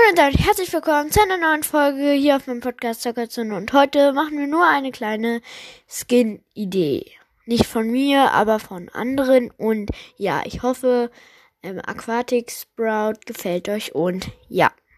Hallo 0.00 0.10
und 0.10 0.18
damit 0.18 0.38
herzlich 0.38 0.72
willkommen 0.72 1.10
zu 1.10 1.20
einer 1.20 1.36
neuen 1.36 1.62
Folge 1.62 2.12
hier 2.12 2.36
auf 2.36 2.46
meinem 2.46 2.60
Podcast 2.60 3.02
Zockerzone 3.02 3.54
und 3.54 3.72
heute 3.72 4.12
machen 4.12 4.38
wir 4.38 4.46
nur 4.46 4.66
eine 4.66 4.92
kleine 4.92 5.42
Skin-Idee. 5.88 7.10
Nicht 7.44 7.66
von 7.66 7.90
mir, 7.90 8.32
aber 8.32 8.60
von 8.60 8.88
anderen 8.90 9.50
und 9.50 9.90
ja, 10.16 10.42
ich 10.44 10.62
hoffe, 10.62 11.10
ähm, 11.62 11.80
Aquatic 11.84 12.50
Sprout 12.50 13.20
gefällt 13.26 13.68
euch 13.68 13.94
und 13.94 14.30
ja. 14.48 14.70